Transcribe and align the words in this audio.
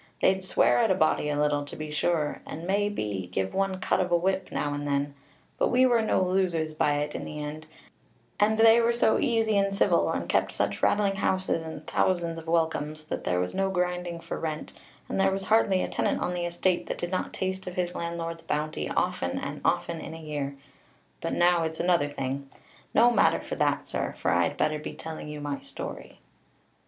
They'd 0.19 0.43
swear 0.43 0.79
at 0.79 0.89
a 0.89 0.95
body 0.95 1.29
a 1.29 1.39
little, 1.39 1.63
to 1.63 1.75
be 1.75 1.91
sure, 1.91 2.41
and, 2.47 2.65
may 2.65 2.89
be, 2.89 3.27
give 3.27 3.53
one 3.53 3.75
a 3.75 3.77
cut 3.77 3.99
of 3.99 4.11
a 4.11 4.17
whip 4.17 4.51
now 4.51 4.73
and 4.73 4.87
then, 4.87 5.13
but 5.59 5.67
we 5.67 5.85
were 5.85 6.01
no 6.01 6.23
losers 6.23 6.73
by 6.73 6.93
it 6.93 7.13
in 7.13 7.23
the 7.23 7.39
end; 7.39 7.67
and 8.39 8.57
they 8.57 8.81
were 8.81 8.93
so 8.93 9.19
easy 9.19 9.55
and 9.59 9.75
civil, 9.75 10.11
and 10.11 10.27
kept 10.27 10.53
such 10.53 10.81
rattling 10.81 11.17
houses, 11.17 11.61
and 11.61 11.85
thousands 11.85 12.39
of 12.39 12.47
welcomes; 12.47 13.05
and 13.11 13.23
there 13.23 13.39
was 13.39 13.53
no 13.53 13.69
grinding 13.69 14.19
for 14.19 14.39
rent, 14.39 14.73
and 15.07 15.19
there 15.19 15.29
was 15.29 15.43
hardly 15.43 15.83
a 15.83 15.87
tenant 15.87 16.19
on 16.19 16.33
the 16.33 16.47
estate 16.47 16.87
that 16.87 16.97
did 16.97 17.11
not 17.11 17.31
taste 17.31 17.67
of 17.67 17.75
his 17.75 17.93
landlord's 17.93 18.41
bounty 18.41 18.89
often 18.89 19.37
and 19.37 19.61
often 19.63 19.99
in 20.01 20.15
a 20.15 20.19
year; 20.19 20.55
but 21.21 21.31
now 21.33 21.61
it's 21.61 21.79
another 21.79 22.09
thing. 22.09 22.49
No 22.95 23.11
matter 23.11 23.39
for 23.41 23.53
that, 23.53 23.87
sir, 23.87 24.15
for 24.17 24.31
I'd 24.31 24.57
better 24.57 24.79
be 24.79 24.95
telling 24.95 25.27
you 25.27 25.41
my 25.41 25.59
story. 25.61 26.17